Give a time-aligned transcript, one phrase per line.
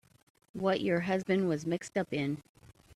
[0.53, 2.41] What your husband was mixed up in.